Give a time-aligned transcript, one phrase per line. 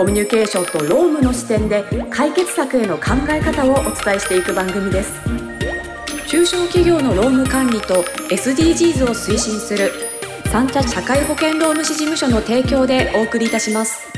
[0.00, 5.12] コミュニケーションと労務の視点で解決策への考え方をお伝えしていく番組です
[6.26, 9.92] 中小企業の労務管理と SDGs を推進する
[10.46, 14.10] 三茶社会保険労務士事務所の提供でお送りいたします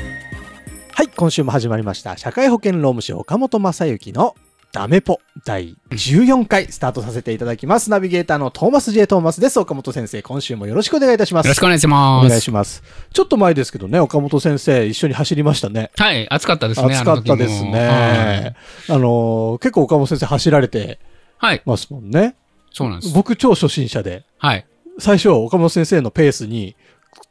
[0.93, 2.15] はい、今週も始まりました。
[2.17, 4.35] 社会保険労務士岡本正幸の
[4.73, 7.91] ダメポ第14回スタートさせていただきます。
[7.91, 9.05] ナビゲーターのトーマス J.
[9.05, 9.59] トーマスです。
[9.59, 11.45] 岡本先生、今週もよろしくお願いいたします。
[11.45, 12.29] よろしくお願いしおます。
[12.29, 12.81] 願いします。
[13.13, 15.91] ちょっと前ですけどね、岡本先生一緒に走りましたね。
[15.95, 16.95] はい、暑かったですね。
[16.95, 18.55] 暑かったですね。
[18.89, 20.97] あのー結構岡本先生走られて
[21.37, 21.51] はい。
[21.51, 22.35] はい、ますもんね。
[22.71, 23.13] そうなんです。
[23.13, 24.65] 僕超初心者で、はい。
[24.97, 26.75] 最初岡本先生のペースに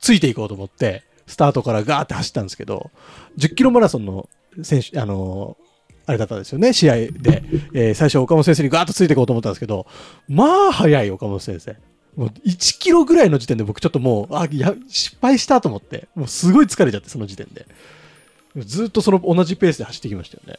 [0.01, 2.93] ついていこうと思って、スタートからガーって走ったんですけど、
[3.37, 4.29] 10キロマラソンの
[4.63, 5.72] 選手、あのー
[6.07, 7.43] あれだったんですよね、試合で。
[7.73, 9.87] えー最初岡本先生にガーッとついていこうと思ったんですけど、
[10.29, 11.77] まあ早い岡本先生。
[12.17, 17.67] もう1キロぐらいの時点で僕ちょっともう、あ、いや、失敗したと思って、もうすごい疲れちゃって、その時点で。
[18.57, 20.59] ずっとその同じペースで走ってきましたよね。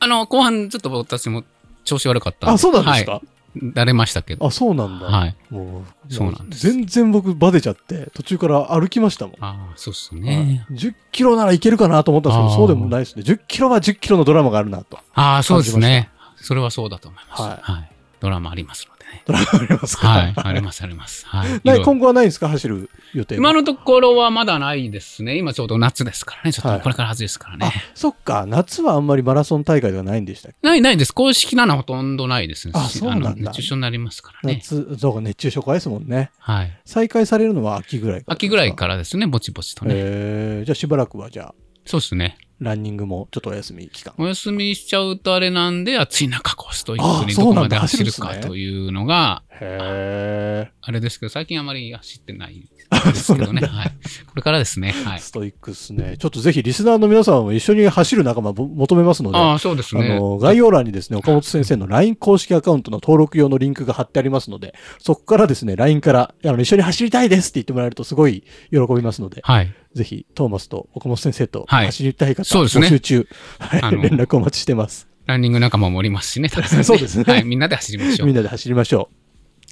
[0.00, 1.44] あの、後半ちょっと私も
[1.84, 3.22] 調子悪かったんあ、そうなんですか、はい。
[3.56, 4.46] 慣れましたけど。
[4.46, 5.06] あ、そうなんだ。
[5.06, 5.36] はい。
[5.50, 9.34] もう、そうなんです全然僕バテちゃって、途中から歩きましたもん。
[9.40, 10.66] ああ、そうっすね。
[10.70, 13.22] 10キロならいけるかなと思ったんですけど、そうでもないですね。
[13.22, 14.98] 10キロは10キロのドラマがあるなと。
[15.14, 16.10] ああ、そうですね。
[16.36, 17.42] それはそうだと思います。
[17.42, 17.90] はいはい。
[18.20, 19.22] ドラマありますのでね。
[19.26, 20.08] ドラマありますか？
[20.08, 20.34] はい。
[20.36, 21.26] あります、あります。
[21.26, 21.60] はい。
[21.64, 22.48] ない今後はないんですか？
[22.48, 25.36] 走る予定は今のところはまだないですね。
[25.36, 26.52] 今ちょうど夏ですからね。
[26.52, 28.46] ちょっはいとこれから初ですからあね。、そっか。
[28.46, 30.66] 夏はあんまりマラソン大会ではないんでしたっけ？
[30.66, 31.12] ない、ないです。
[31.12, 32.72] 公式なのはほとんどないですね。
[32.76, 34.60] あそうなんだの熱中症になりますからね。
[34.62, 36.30] 夏、そうか、熱中症怖いですもんね。
[36.38, 36.72] はい。
[36.84, 38.34] 再開されるのは秋ぐらいから。
[38.34, 39.92] 秋ぐらいからですね、ぼちぼちとね。
[39.96, 41.54] えー、じゃあしばらくはじゃあ、
[41.84, 42.36] そうですね。
[42.60, 44.12] ランニングもちょっとお休み期間。
[44.18, 53.12] お休みしちゃうとあれなんで、暑い中こうストイックにあそうなんだどこまで走るかというのが、へあれですけど、最近あまり走ってないー。
[53.12, 53.66] ですけどね。
[53.66, 53.88] はい。
[54.26, 54.92] これからですね。
[54.92, 55.20] はい。
[55.20, 56.16] ストイックっすね。
[56.18, 60.12] ちょっとぜひリスナーの皆さんも一緒に走る仲間も求めますので、ああ、そうですね。
[60.12, 69.72] あの、概要欄にですね、岡本先生の LINE 公式アカウントの登録用のリンクが貼ってありますので、そこからですね、LINE から、あの、一緒に走りたいですって言ってもらえるとすごい喜びますので、はい。
[69.94, 73.28] ぜひ、トーマスと岡本先生とはい走りたい方、そうですね募集中、
[73.58, 75.08] はい、あの連絡お待ちしてます。
[75.26, 76.48] ランニング仲間もおりますしね。
[76.48, 77.44] たくさんねそうですね はい。
[77.44, 78.26] みんなで走りましょう。
[78.26, 79.10] みんなで走りましょ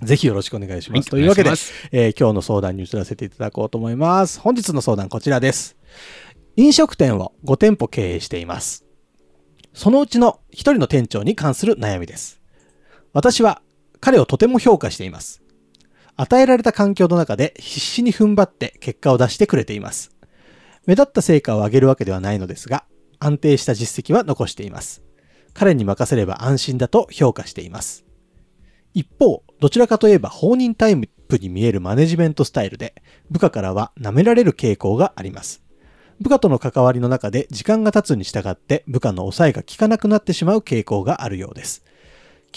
[0.02, 0.06] う。
[0.06, 0.98] ぜひよろしくお願いします。
[0.98, 1.50] はいというわけで
[1.90, 4.40] えー今日の相談に移らせていただこうと思います。
[4.40, 5.76] 本日の相談こちらです。
[6.56, 8.84] 飲食店を5店舗経営しています。
[9.74, 12.40] そのうちの1人の店長に関する悩みです。
[13.12, 13.62] 私は
[14.00, 15.42] 彼をとても評価しています。
[16.20, 20.10] 与えられた環境の中で必死に踏ん張って結果を出してくれています。
[20.84, 22.84] 目立った成果を上げるわけではないのですが、
[23.20, 25.00] 安定した実績は残しています。
[25.54, 28.04] 彼に任せれば安心だと評価しています。
[28.94, 32.96] 一方、どちらかといえば放任タイプに見えるマネジメントスタイルで、
[33.30, 35.62] 部下からは舐められる傾向があります。
[36.20, 41.84] 部下との関わりの中で時間が経つに従って部下の抑えが効かなくなってしまう傾向があるようです。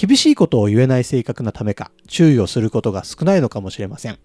[0.01, 4.17] 厳しいことを言えない性格なためか、注意をすることが少ないのかもしれません。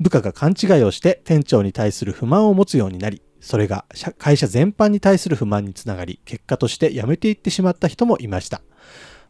[0.00, 8.60] 部下が勘違いをして店長に対する不満を持つようになり、それが社会社全般に対する不満につながり、結果として辞めていってしまった人もいました。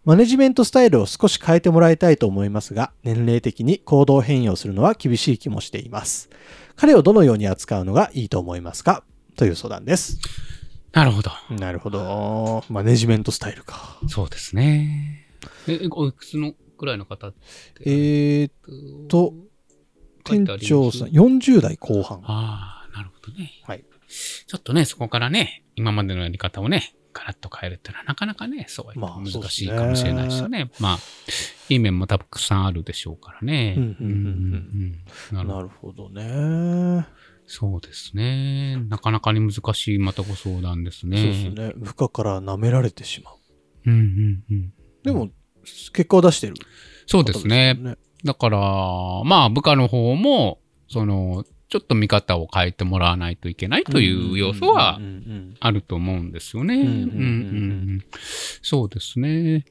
[0.06, 6.31] マネジメントスタイルを少し変えてもらいたいと思いますが、年齢的に行動変容するのは厳しい気もしています。
[6.77, 9.05] 彼をどのように扱うのがいいと思いますか？
[9.37, 10.19] という相談です。
[10.93, 11.31] なるほど。
[11.50, 12.65] なるほど。
[12.71, 13.99] マネジメントスタイルか。
[14.09, 15.24] そうですね。
[15.69, 17.32] え、おいくつのくらいの方
[17.81, 18.50] えー、
[19.09, 19.34] と、
[20.25, 22.21] 店長さん、40代後半。
[22.25, 23.50] ああ、なるほどね。
[23.65, 23.84] はい。
[24.47, 30.70] ちょっとね、そこからね、今までのやり方をね、ガラッと変えるっていうのはなかなかね、そうはまあ難しいかもしれないですよね。
[30.81, 30.99] まあ、
[31.69, 33.75] いい面もたくさんあるでしょうからね。
[33.79, 34.17] うんうんうん
[35.32, 37.06] うんうんなるほどね。
[37.47, 38.76] そうですね。
[38.88, 41.17] なかなかに難しいまたご相談ですね。
[41.19, 41.73] そうですね。
[41.76, 43.37] 部下から舐められてしまう。
[43.87, 44.73] うんうんうん。
[45.05, 45.31] でも、
[45.93, 46.55] 結果を出してる、
[47.06, 47.75] そうですね。
[47.75, 47.97] ね。
[48.25, 48.59] だから、
[49.25, 50.59] まあ、部下の方も、
[50.89, 56.77] その、ちょっと見方を変えてもらわないといけないという要素はうんうんうんあると思うんですよね。
[56.77, 57.17] んうんうんうんうんう
[57.97, 58.05] ん
[58.62, 59.65] そうですね。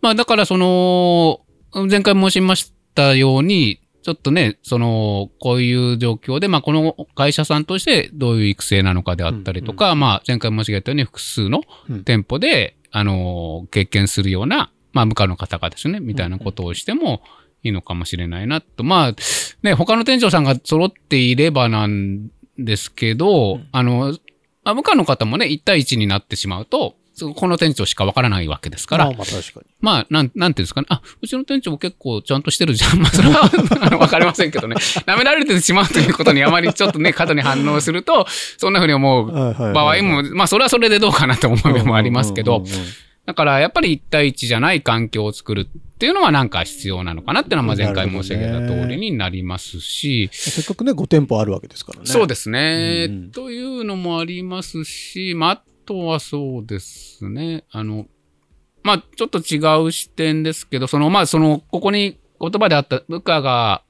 [0.00, 1.40] まあ、だから、その、
[1.88, 17.22] 前回申しましたように、ちょっとね、その、こういう状況で、まあ、この会社さんとしてどういう育成なのかであったりとか、まあ、前回申し上げたように複数のうん店舗で、あの、経験するような、まあ、部下の方がですね、みたいなことをしても
[17.62, 18.84] いいのかもしれないなと。
[18.84, 19.14] まあ、
[19.62, 22.28] ね、他の店長さんが揃っていればなん
[22.58, 24.18] ですけど、うんあの、
[24.64, 29.66] まあ、部下の方もね、1対1になってしまうと、そこの店長しかわからないわけですから、まあまあ確かに。
[29.80, 30.86] まあ、なん、なんていうんですかね。
[30.90, 33.00] あ、うちの店長結構ちゃんとしてるじゃん。
[33.00, 34.76] まあ、それは わかりませんけどね。
[35.06, 38.26] 舐められてしまうということにあまりちょっとね、過度に反応すると、
[38.56, 39.30] そんな風に思う
[39.74, 42.64] 場場合も、まあ、それはそれでどうかなと思う面もありますけど
[43.26, 52.06] だからやっぱり1対1じゃない環境を作るっていうのはなんか必要なのかなっていうのはまあ前回申し上げた通りになりますし、せっかくね、5店舗あるわけですからね。
[52.06, 57.64] そうですね、うんうんというのもありますし、まあ、あとはそうですね。
[57.72, 58.06] あの、
[58.84, 63.82] まあ、ちょっと違う視点ですけど、その、まあ、その、ここに言葉であった部下が、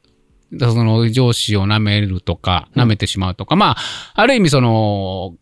[0.59, 2.83] その上司を舐めるとか、うん。
[2.83, 3.77] 舐めてしまうとか、まあ、
[4.15, 5.35] ある意味その、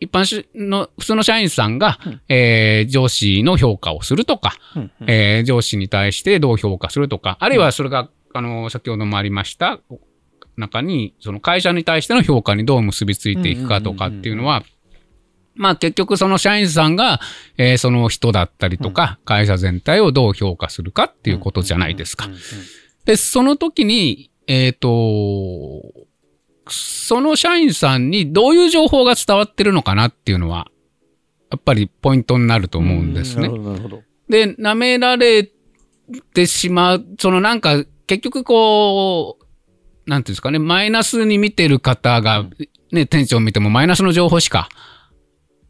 [0.00, 2.20] 一般しの、普通の社員さんが、うん。
[2.28, 5.10] えー上司の評価をするとか、うんうん。
[5.10, 9.80] えー上司に対してどう評価するとか、あるいはそれが、あの、先ほどもありました、
[10.58, 14.62] 中に、その会社に対しての評価にどう結びついていくかとかっていうのは、
[15.54, 17.20] まあ結局その社員さんが、
[17.58, 22.28] えーその人だったりとか、会社全体をどう評価するかっていうことじゃないですか。
[23.04, 25.82] で、その時に、えっ、と、
[26.68, 30.68] その社員さんにどういう情報が伝わってるのかなっていうのは、
[31.50, 33.48] やっぱりポイントになると思うんですね。
[34.28, 35.50] で、舐められ
[36.32, 42.46] てしまう、そのなんか、結局こう、なんていうんですかね、マイナスに見てる方が、
[42.90, 44.68] ね、店長を見てもマイナスの情報しか、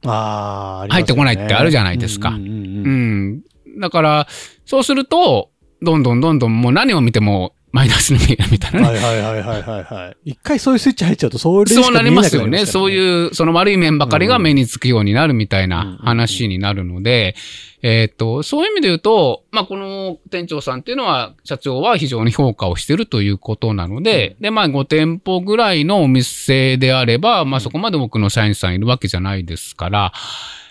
[0.04, 2.30] あ入ってこないってあるじゃないですか。
[2.30, 3.42] うん。
[3.78, 4.26] だから、
[4.66, 5.50] そうすると、
[5.80, 8.86] どんどんどんどんもう何を見てもマイナスに見えるみたいなね。
[8.86, 10.30] はいはいはいはいはいはい。
[10.30, 12.66] 一回そういうスイッチ入っちゃうと、それしかそうなりますよね。
[12.66, 12.92] そうう。
[12.92, 17.34] いう、その悪い面ばかりが目につくようになるみたいうんな話になるので、
[17.80, 30.12] えっと、そういう意味で言うと、まあ、この店長さんっていうのは、社長は非常に評価をしてるということなので、で、まあ、5店舗ぐらいのお店であれば、まあ、そこまで僕の社員さんいるわけじゃないですから、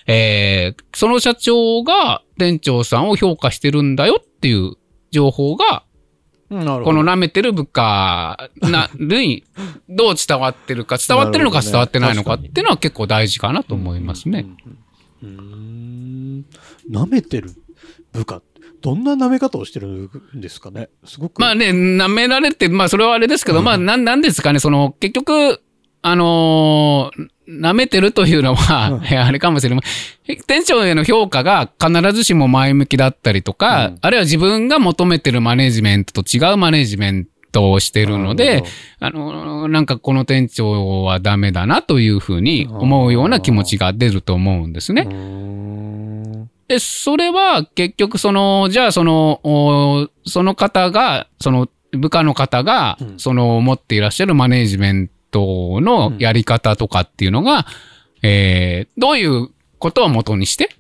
[0.08, 4.76] えーその社長が店長さんを評価してるんだよっていう
[5.12, 5.84] 情報が、
[6.52, 9.46] この舐めてる部下な、に、
[9.88, 14.46] どう伝わってるか、 伝わってるのか伝わってないのかっていうのは結構大事かなと思いますね。
[15.24, 16.46] うん。
[16.90, 17.52] 舐めてる
[18.12, 18.42] 部下。
[18.82, 19.04] どん。
[19.04, 20.10] な舐め方をしてるん。
[20.34, 21.40] ですかねすごく。
[21.40, 23.66] まあね、舐められて、まあそれはあれですけど、うん。
[23.66, 24.22] まあなん、なん。
[24.22, 25.62] ですかね、その、結局、
[26.02, 29.04] あのー舐めてるというのは、うん。
[29.20, 30.38] あれかもしれません。
[30.48, 33.98] 店長への評価が必ずしも前向きだったりとか、うん。
[34.00, 38.64] あるいは自分が求めてるマネジメントと違うマネジメントをしてるので、
[39.00, 45.08] あの、なんかこの店長はダメだなというふうに思うような気持ちが出ると思うんですね。
[46.68, 53.14] で、それは結局その、じゃあその、おその方が、その部下の方がう、ん。
[53.20, 57.66] その持っていらっしゃるマネジメントのやり方とかっていうのが、
[58.22, 59.50] えーどういう
[59.80, 60.76] ことを元にして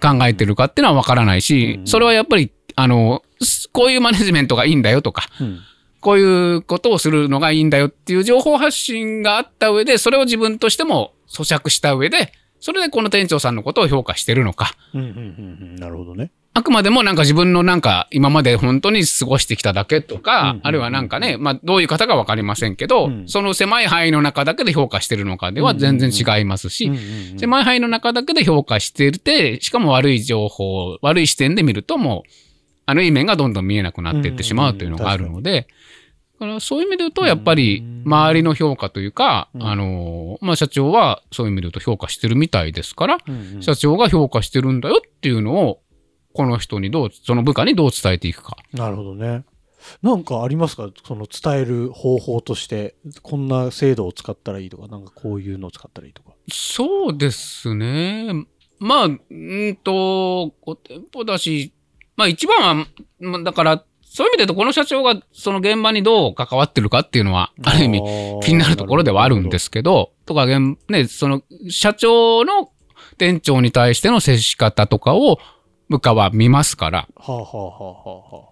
[0.00, 1.86] 考えてるかっていうのはわからないしう、ん。
[1.86, 5.58] それはやっぱり、あの、すこういうマネジメントがいいんだよとか、うん。
[6.00, 14.74] こういうことをするのがいいんだよっていう情報発信があった上で、それを自分としても咀嚼した上で、それでこの店長さんのことを評価してるのか。
[14.94, 15.20] うんうんうんう
[15.72, 15.76] ん。
[15.76, 16.30] なるほどね。
[16.52, 23.28] あくまでもなんか自分のなんか今まで本当に過ごしてきただけとか、あるいはなんかね、まあどういう方かわかりませんけど、うん。
[23.28, 26.90] その狭い範囲の中だけで評価してるのかでは全然違いますし、
[27.38, 32.30] 狭い範囲の中だけで評価してて、しかも悪い情報、悪い視点で見るともう、
[32.86, 35.68] あのいい面がどんどん見えなくなっていってしまうというのがあるので、
[36.40, 39.62] だからそういう意味で言うと、やっぱり周りの評価というか、うん。
[39.62, 43.18] あの、まあ社長はそういう意味で言うと評価してるみたいですから、
[43.60, 45.80] 社長が評価してるんだよっていうのを、
[46.32, 48.56] この人にどう、その部下にどう伝えていくか。
[48.72, 49.44] なるほどね。
[50.02, 50.90] なんかありますか？
[51.06, 56.32] その伝える方法として、こんな制度を使ったらいいとか、なんかこういうのを使ったらいいとか。
[56.52, 58.46] そうですね。
[58.78, 59.18] まあ、うん
[59.82, 61.72] と、5店舗だし、
[62.16, 62.86] まあ一番は、
[63.20, 68.02] まあだから、そういう意味で言うと、この社長がその現場にどう関わってるかっていうのは、ある意味
[68.42, 72.70] 気になるところではあるんですけど、とか、現ね、その社長の
[73.16, 75.38] 店長に対しての接し方とかを
[75.90, 78.50] 部下は見ますから、はあはあは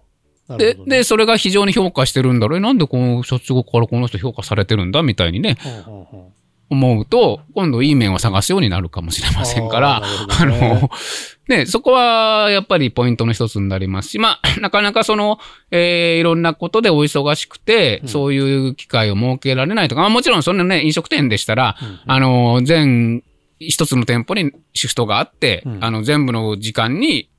[0.49, 0.85] あはで、ね。
[0.85, 2.59] で、それが非常に評価してるんだろう。
[2.59, 10.79] えなんでこの社長からこの人評価されてるんだみたいにね、はあはあはあ思うと、今度いい面を探すようになるかもしれませんから、あね。
[11.49, 14.09] の、ね、そこはやっぱりポイントの一つになります。
[14.09, 15.39] し、まあ、なかなかその、
[15.71, 18.07] えーいろんなことでお忙しくて、うん。
[18.07, 21.99] そういう機会を設けられないとか、まあもちろんそんなね、飲食店でしたら、うん。
[22.05, 23.23] あの、全
[23.59, 25.83] 一つの店舗にシフトがあって、うん。
[25.83, 27.29] あの、全部の時間に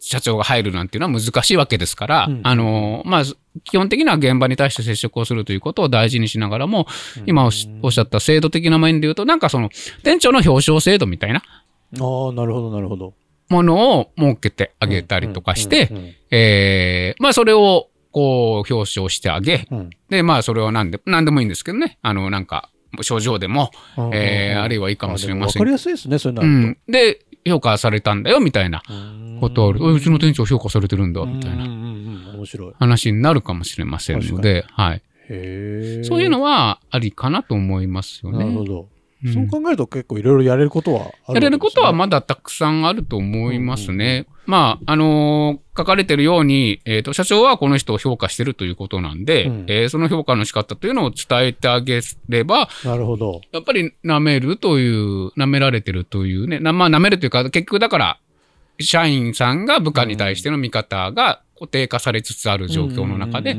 [0.00, 2.40] 社長が入るなんていうのは難しいわけですから、うん。
[2.42, 3.22] あの、まあ、
[3.64, 6.86] 基本的には現場に対して接触をするということを大事にしながらも、
[7.26, 9.70] 今おっしゃった制度的な面で言うと、なんかその、
[10.02, 11.42] 店長の表彰制度みたいな
[12.00, 13.14] ああ、なるほど、なるほど。
[13.48, 19.90] ものを設けてあげたりとかして、うんうんえーまあ、それを、こう、表彰してあげ、うん。
[20.08, 21.98] で、まあ、それは何で、何でもいいんですけどね。
[22.02, 22.70] あの、なんか、
[23.02, 26.78] 症状でも、うんえーうんあるいはいいかもしれませんわかりやすいですね、そういうのうん。
[26.88, 28.82] で、評価されたんだよ、みたいな
[29.40, 29.80] ことある。
[29.80, 31.66] うちの店長評価されてるんだ、みたいな。
[32.78, 35.02] 話になるかもしれませんので、はい。
[36.04, 38.38] そういうのはありかなと思いますよね。
[38.38, 38.88] なるほど。
[39.24, 44.26] うんそう考えると結構いろいろやれることはあるねやれることはまだたくさんあると思いますね。
[44.46, 53.42] まあ、あのー書かれてるように、えっ、と、社長はこの人を評価してるということなんで、うんえーその評価の仕方というのを伝えてあげれば、なるほど。
[53.52, 58.18] やっぱり舐めるという、舐められてるというね、なまあ舐めるというか、結局だから、
[58.80, 63.56] 社員さんが部下に対しての見方が固定化されつつある状況の中で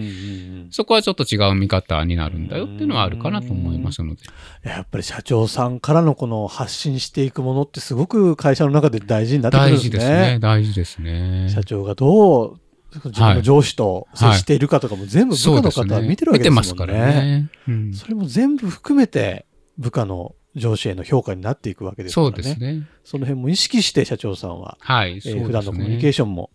[0.72, 4.22] そこはちょっと違う見方になるんだよっていうのはあるかなと思いますので。
[4.64, 9.90] やっぱり社長さんからのこの発信していくものってすごく会社の中で大事になってくるんですね。
[9.90, 10.40] 大事ですね。
[10.40, 11.50] 大事ですね。
[11.54, 12.60] 社長がどう
[12.92, 16.64] 自分の上司と接しているかとかも全部部下の方は見てるわけですもんね。
[16.64, 17.50] 見てますからね。
[17.68, 19.46] うんそれも全部含めて
[19.78, 22.34] 部下の上司への評価になっていくわけですからね。
[22.34, 22.88] そうですね。
[23.04, 25.16] その辺も意識して社長さんは、はい。
[25.16, 26.50] ねー普段のコミュニケーションも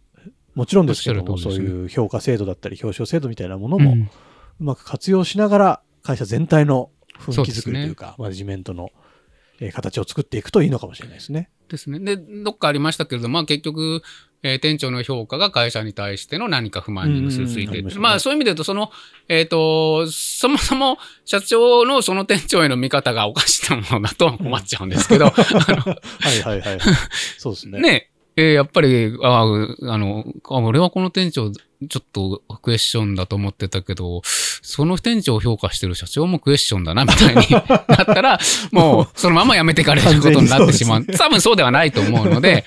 [0.54, 4.10] もちろんですけども、そういう評価制度だったり表彰制度みたいなものもうん
[4.60, 8.90] うまく活用しながら会社全体の雰囲気作りというか、マネジメントの、
[9.60, 11.48] えー形を作っていくといいのかもしれないですね。
[11.68, 12.00] ですね。
[12.00, 14.02] で、どっかありましたけれども、まあ結局、
[14.42, 18.90] えー店長の評価が会社に対しての何か不満に結びついて、うんうんまあそういう意味で言うと、その、
[19.28, 26.80] えっ、と、そもそも社長のその店長への見方がおかしなものだと困っちゃうんですけど、あ はいはいはい。
[27.38, 27.78] そうですね。
[27.78, 38.38] の ね、えーやっぱり、ああの、あ俺はこの店長、ちょっとクエスチョンだと思ってたけど、その店長を評価してる社長もクエスチョンだな、みたいに なったら、
[38.72, 41.02] もう、そのままやめてかれることになってしまう。
[41.02, 42.64] う ね多分そうではないと思うので、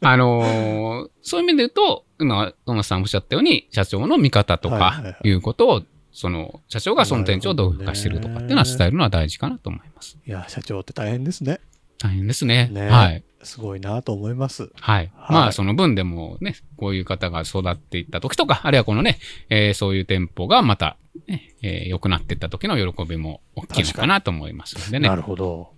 [0.00, 5.82] あのーそういう意味で言うと、今、トーマスさんおっしゃったように、社長の見方とはいはいはか、いうことを、
[6.12, 10.16] その、社長がその店長をどう評価してるとかっていうのは伝えるのは大事かなと思います。
[10.26, 11.60] いや、社長って大変ですね。
[11.98, 12.68] 大変ですね。
[12.72, 13.22] ねはい。
[13.42, 14.70] すごいなと思います。
[14.74, 15.10] はい。
[15.16, 19.18] はいまあ、その分でもね、こういう方が育っていった時とか、あるいはこのね、
[19.48, 25.08] えーそういう店舗がまた、ね、えー良くなっていった時の喜びも大きいのかなと思いますのでね。
[25.08, 25.77] なるほど。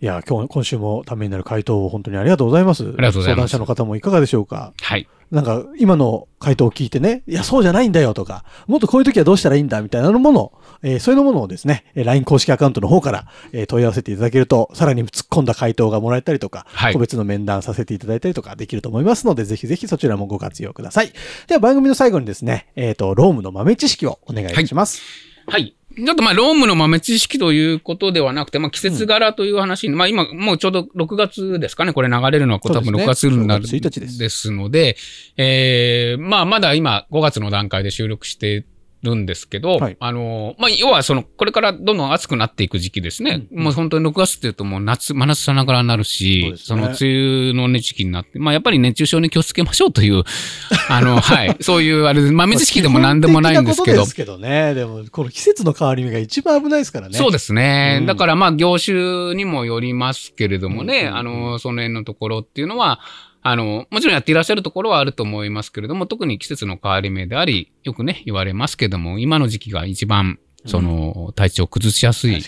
[0.00, 2.84] いや、今日、今週もためになる回答を本当にありがとうございます。
[2.84, 4.72] ありがとうございます相談者の方もいかがでしょうか？
[4.80, 5.08] はい。
[5.32, 10.52] なんか、今の回答を聞いてね、いや、そうじゃないんだよとか、もっとこういう時はどうしたらいいんだみたいなものを、
[10.82, 21.12] えーそういうものをですね、えー LINE 公式アカウントの方から、えー問い合わせていただけると、さらに突っ込んだ回答がもらえたりとか、はい個別の面談させていただいたりとかできると思いますので、ぜひぜひそちらもご活用ください。
[21.48, 25.02] では番組の最後にですね、えっ、と、ロームの豆知識をお願いします。
[25.46, 25.74] はい。
[26.04, 33.14] ちょっとまあ、ロームの豆知識ということではなくて、まあ、季節柄という話に、まあ今、もうちょうど6月ですかね、これ流れるのは多分6そうですね。
[33.14, 34.96] 月になる6月1日ですので、
[35.36, 38.64] えー、まあまだ今5月の段階で収録して
[39.02, 43.46] るんですけど、はいあの、まあ要はその、これからどんどん暑くなっていく時期ですね。
[43.52, 50.24] うんもう本当に6月っていうともう夏、真夏さながらになるし、ですねその梅雨のね、時期になって、まあやっぱり熱中症に気をつけましょうという、
[50.88, 54.74] あの、はい、そういうあれ、豆知識でも何でもないんですけど基本的なことで、すけどね。
[54.74, 57.16] でも、この季節の変わり目が一番危ないですからね。
[57.16, 57.98] そうですね。
[58.00, 63.00] うんだからまあ業種にもよりますけれどもね、うんうんうんあの、その辺のところっていうのは、
[63.42, 72.42] あの、もちろんやっていらっしゃるところはあると思いますけれども、特に季節の変わり目であり、よくね、言われますけども、今の時期が一番、その、体調を崩しやすい。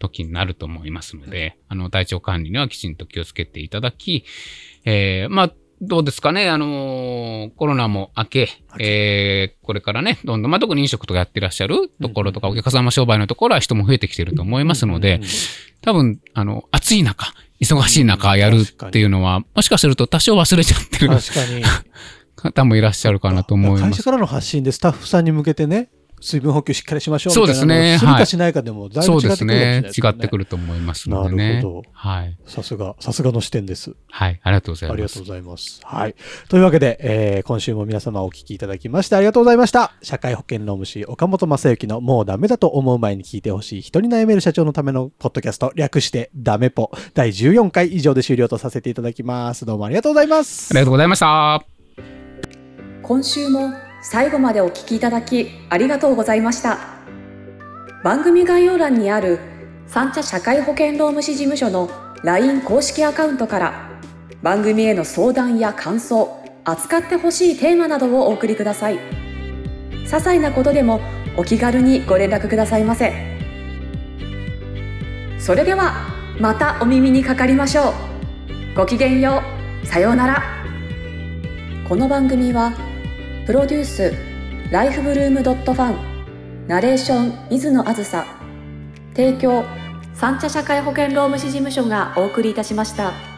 [0.00, 4.24] 時になると思いますので、あの、体調管理にはきちんと気をつけていただき、
[4.84, 15.30] えー、まあ、どうですかね、あのーコロナも明け、えー、これからね、どんどん、まあ、特に飲食とかやってらっしゃるところとか、お客様商売のところは人も増えてきてると思いますので、うんうんうん。
[15.80, 21.10] 多分、あの、暑い中、忙しい中やるっていうのは、もしかすると多少忘れちゃってる。
[22.40, 23.82] 方もいらっしゃるかなと思います。
[23.82, 25.90] 会社からの発信でスタッフさんに向けてね、
[26.20, 29.82] 水分補給しっかりしましょうみたいなそうですねするはいかしないかでもだいぶそうです違ってくる。
[29.82, 30.08] ですね。
[30.10, 31.82] 違ってくると思いますのでなねるほど。
[31.92, 32.36] はい。
[32.46, 33.94] さすが、さすがの視点です。
[34.10, 34.40] はい。
[34.42, 34.94] ありがとうございます。
[34.94, 35.80] ありがとうございます。
[35.84, 36.14] はい。
[36.48, 39.92] というわけで、えー今週も皆様お聞きいただきましてありがとうございました。
[40.02, 49.64] 社会保険労務士岡本正幸のもうダメだと思う前に聞いてほしい人に悩める社長のためのポッドキャスト略してダメポ第14回以上で終了とさせていただきます。
[49.64, 50.80] どうもありがとうございますあり。
[50.80, 51.64] がとうございました。
[53.02, 56.78] 今週も最後までお聞きいただきありがとうございました。
[58.02, 59.38] 番組概要欄にある
[59.86, 61.90] 三茶社会保険労務士事務所の
[62.22, 63.90] LINE 公式アカウントから
[64.42, 68.98] 番組への相談や感想扱ってほしいテーマなどをお送りください。
[70.04, 71.00] 些細なことでも
[71.36, 73.12] お気軽にご連絡くださいませ。
[75.38, 76.08] それでは
[76.40, 78.74] またお耳にかかりましょう。
[78.74, 79.42] ごきげんよ
[79.82, 79.86] う。
[79.86, 80.42] さようなら。
[81.86, 82.72] この番組は
[83.50, 84.14] プロデュース
[84.70, 88.24] ライフブルームドットファンナレーション水野あずさ
[89.12, 89.64] 提供
[90.14, 93.29] 三茶社会保険労務士事務所がお送りいたしました。